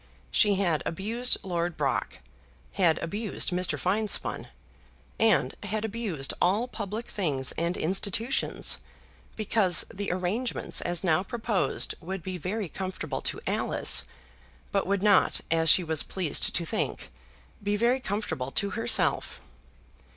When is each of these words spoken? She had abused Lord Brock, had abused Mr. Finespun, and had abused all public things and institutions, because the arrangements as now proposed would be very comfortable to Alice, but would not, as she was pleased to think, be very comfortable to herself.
She 0.31 0.55
had 0.55 0.81
abused 0.83 1.37
Lord 1.43 1.77
Brock, 1.77 2.17
had 2.71 2.97
abused 3.03 3.51
Mr. 3.51 3.79
Finespun, 3.79 4.47
and 5.19 5.53
had 5.61 5.85
abused 5.85 6.33
all 6.41 6.67
public 6.67 7.05
things 7.05 7.51
and 7.51 7.77
institutions, 7.77 8.79
because 9.35 9.85
the 9.93 10.11
arrangements 10.11 10.81
as 10.81 11.03
now 11.03 11.21
proposed 11.21 11.93
would 12.01 12.23
be 12.23 12.39
very 12.39 12.67
comfortable 12.67 13.21
to 13.21 13.41
Alice, 13.45 14.05
but 14.71 14.87
would 14.87 15.03
not, 15.03 15.41
as 15.51 15.69
she 15.69 15.83
was 15.83 16.01
pleased 16.01 16.55
to 16.55 16.65
think, 16.65 17.11
be 17.61 17.77
very 17.77 17.99
comfortable 17.99 18.49
to 18.49 18.71
herself. 18.71 19.39